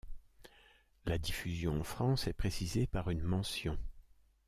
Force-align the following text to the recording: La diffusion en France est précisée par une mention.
La 1.05 1.19
diffusion 1.19 1.79
en 1.79 1.83
France 1.83 2.25
est 2.25 2.33
précisée 2.33 2.87
par 2.87 3.11
une 3.11 3.21
mention. 3.21 3.77